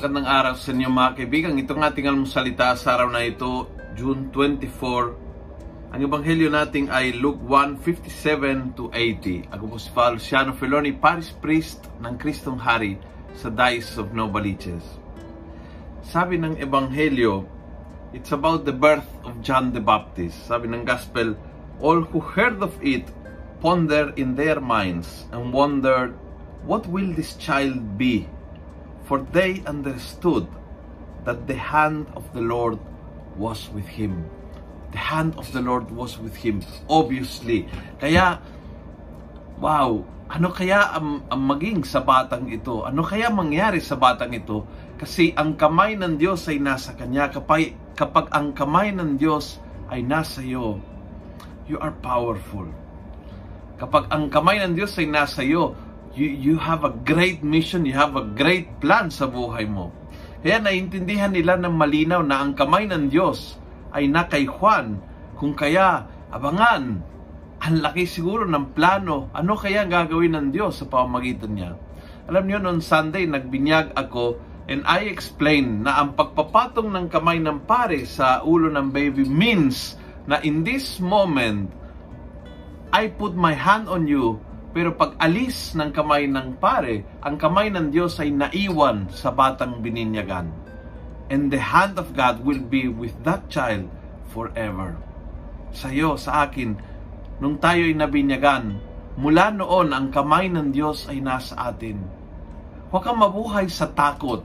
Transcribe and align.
Magandang 0.00 0.32
araw 0.32 0.56
sa 0.56 0.72
inyo 0.72 0.88
mga 0.88 1.12
kaibigan. 1.12 1.60
Ito 1.60 1.76
nga 1.76 1.92
ating 1.92 2.24
salita 2.24 2.72
sa 2.72 2.96
araw 2.96 3.12
na 3.12 3.20
ito, 3.20 3.68
June 3.92 4.32
24. 4.32 5.92
Ang 5.92 6.00
ebanghelyo 6.00 6.48
natin 6.48 6.88
ay 6.88 7.20
Luke 7.20 7.44
1:57 7.44 8.80
to 8.80 8.88
80. 8.96 9.52
Ako 9.52 9.68
po 9.68 9.76
si 9.76 9.92
Father 9.92 10.16
Luciano 10.16 10.56
Feloni, 10.56 10.96
Parish 10.96 11.36
Priest 11.44 11.84
ng 12.00 12.16
Kristong 12.16 12.56
Hari 12.56 12.96
sa 13.36 13.52
Diocese 13.52 14.00
of 14.00 14.16
Novaliches. 14.16 14.80
Sabi 16.00 16.40
ng 16.40 16.56
ebanghelyo, 16.56 17.44
it's 18.16 18.32
about 18.32 18.64
the 18.64 18.72
birth 18.72 19.04
of 19.28 19.36
John 19.44 19.76
the 19.76 19.84
Baptist. 19.84 20.48
Sabi 20.48 20.72
ng 20.72 20.88
Gospel, 20.88 21.36
all 21.76 22.08
who 22.08 22.24
heard 22.24 22.64
of 22.64 22.72
it 22.80 23.04
ponder 23.60 24.16
in 24.16 24.32
their 24.32 24.64
minds 24.64 25.28
and 25.28 25.52
wondered, 25.52 26.16
what 26.64 26.88
will 26.88 27.12
this 27.12 27.36
child 27.36 28.00
be? 28.00 28.24
For 29.10 29.26
they 29.34 29.58
understood 29.66 30.46
that 31.26 31.50
the 31.50 31.58
hand 31.58 32.06
of 32.14 32.22
the 32.30 32.38
Lord 32.38 32.78
was 33.34 33.66
with 33.74 33.90
him. 33.90 34.22
The 34.94 35.02
hand 35.02 35.34
of 35.34 35.50
the 35.50 35.58
Lord 35.58 35.90
was 35.90 36.14
with 36.22 36.38
him, 36.38 36.62
obviously. 36.86 37.66
Kaya, 37.98 38.38
wow, 39.58 40.06
ano 40.30 40.54
kaya 40.54 40.94
ang, 40.94 41.26
ang 41.26 41.42
maging 41.42 41.82
sa 41.82 42.06
batang 42.06 42.54
ito? 42.54 42.86
Ano 42.86 43.02
kaya 43.02 43.34
mangyari 43.34 43.82
sa 43.82 43.98
batang 43.98 44.30
ito? 44.30 44.62
Kasi 44.94 45.34
ang 45.34 45.58
kamay 45.58 45.98
ng 45.98 46.14
Diyos 46.14 46.46
ay 46.46 46.62
nasa 46.62 46.94
kanya. 46.94 47.34
Kapag, 47.34 47.74
kapag 47.98 48.30
ang 48.30 48.54
kamay 48.54 48.94
ng 48.94 49.18
Diyos 49.18 49.58
ay 49.90 50.06
nasa 50.06 50.38
iyo, 50.38 50.78
you 51.66 51.82
are 51.82 51.90
powerful. 51.98 52.70
Kapag 53.74 54.06
ang 54.14 54.30
kamay 54.30 54.62
ng 54.62 54.78
Diyos 54.78 54.94
ay 55.02 55.10
nasa 55.10 55.42
iyo, 55.42 55.74
you, 56.14 56.26
you 56.26 56.56
have 56.58 56.82
a 56.82 56.92
great 56.92 57.42
mission, 57.42 57.86
you 57.86 57.94
have 57.94 58.18
a 58.18 58.24
great 58.34 58.80
plan 58.82 59.10
sa 59.10 59.30
buhay 59.30 59.66
mo. 59.66 59.94
Kaya 60.40 60.58
naintindihan 60.58 61.30
nila 61.30 61.60
ng 61.60 61.74
malinaw 61.76 62.24
na 62.24 62.40
ang 62.40 62.56
kamay 62.56 62.88
ng 62.88 63.12
Diyos 63.12 63.60
ay 63.92 64.08
na 64.08 64.24
kay 64.26 64.48
Juan. 64.48 64.98
Kung 65.36 65.52
kaya, 65.52 66.08
abangan, 66.32 67.04
ang 67.60 67.76
laki 67.84 68.08
siguro 68.08 68.48
ng 68.48 68.72
plano, 68.72 69.28
ano 69.36 69.52
kaya 69.54 69.84
gagawin 69.84 70.32
ng 70.32 70.46
Diyos 70.48 70.80
sa 70.80 70.88
pamamagitan 70.88 71.52
niya. 71.52 71.76
Alam 72.30 72.44
niyo, 72.48 72.58
noon 72.62 72.80
Sunday, 72.80 73.28
nagbinyag 73.28 73.92
ako 73.92 74.40
and 74.70 74.86
I 74.86 75.10
explained 75.10 75.82
na 75.82 75.98
ang 75.98 76.14
pagpapatong 76.14 76.94
ng 76.94 77.06
kamay 77.10 77.42
ng 77.42 77.66
pare 77.66 78.06
sa 78.06 78.46
ulo 78.46 78.70
ng 78.70 78.94
baby 78.94 79.26
means 79.26 79.98
na 80.30 80.38
in 80.46 80.62
this 80.62 81.02
moment, 81.02 81.74
I 82.94 83.10
put 83.10 83.34
my 83.34 83.50
hand 83.50 83.90
on 83.90 84.06
you 84.06 84.38
pero 84.70 84.94
pag 84.94 85.18
alis 85.18 85.74
ng 85.74 85.90
kamay 85.90 86.30
ng 86.30 86.62
pare, 86.62 87.02
ang 87.26 87.34
kamay 87.34 87.74
ng 87.74 87.90
Diyos 87.90 88.22
ay 88.22 88.30
naiwan 88.30 89.10
sa 89.10 89.34
batang 89.34 89.82
bininyagan. 89.82 90.46
And 91.30 91.50
the 91.50 91.58
hand 91.58 91.98
of 91.98 92.14
God 92.14 92.46
will 92.46 92.62
be 92.62 92.86
with 92.86 93.14
that 93.26 93.50
child 93.50 93.90
forever. 94.30 94.94
Sa 95.74 95.90
iyo, 95.90 96.14
sa 96.14 96.46
akin, 96.46 96.78
nung 97.42 97.58
tayo 97.58 97.82
ay 97.82 97.94
nabinyagan, 97.98 98.78
mula 99.18 99.50
noon 99.50 99.90
ang 99.90 100.10
kamay 100.14 100.46
ng 100.46 100.70
Diyos 100.70 101.10
ay 101.10 101.18
nasa 101.18 101.74
atin. 101.74 101.98
Huwag 102.90 103.06
kang 103.06 103.18
mabuhay 103.18 103.66
sa 103.70 103.90
takot. 103.90 104.42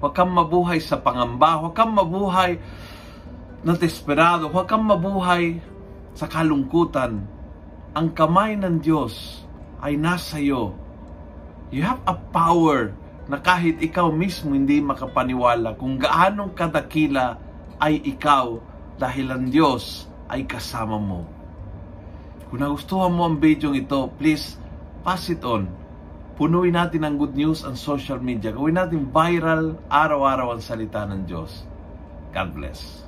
Huwag 0.00 0.12
kang 0.12 0.32
mabuhay 0.32 0.80
sa 0.80 1.00
pangamba. 1.00 1.60
Huwag 1.60 1.72
kang 1.72 1.96
mabuhay 1.96 2.60
na 3.64 3.72
desperado. 3.76 4.52
Huwag 4.52 4.68
kang 4.68 4.84
mabuhay 4.84 5.56
sa 6.12 6.28
kalungkutan. 6.28 7.24
Ang 7.96 8.08
kamay 8.12 8.60
ng 8.60 8.84
Diyos 8.84 9.45
ay 9.86 9.94
nasa 9.94 10.42
iyo. 10.42 10.74
You 11.70 11.86
have 11.86 12.02
a 12.10 12.18
power 12.34 12.90
na 13.30 13.38
kahit 13.38 13.78
ikaw 13.78 14.10
mismo 14.10 14.50
hindi 14.50 14.82
makapaniwala 14.82 15.78
kung 15.78 16.02
gaano 16.02 16.50
kadakila 16.58 17.38
ay 17.78 18.02
ikaw 18.02 18.58
dahil 18.98 19.30
ang 19.30 19.46
Diyos 19.46 20.10
ay 20.26 20.42
kasama 20.42 20.98
mo. 20.98 21.22
Kung 22.50 22.62
nagustuhan 22.62 23.14
mo 23.14 23.30
ang 23.30 23.38
video 23.38 23.74
ito, 23.74 24.10
please 24.18 24.58
pass 25.06 25.30
it 25.30 25.42
on. 25.46 25.70
Punuin 26.34 26.74
natin 26.74 27.06
ang 27.06 27.14
good 27.14 27.38
news 27.38 27.62
ang 27.62 27.78
social 27.78 28.18
media. 28.18 28.50
Gawin 28.50 28.78
natin 28.78 29.10
viral 29.10 29.78
araw-araw 29.86 30.58
ang 30.58 30.62
salita 30.62 31.06
ng 31.06 31.30
Diyos. 31.30 31.62
God 32.34 32.50
bless. 32.54 33.05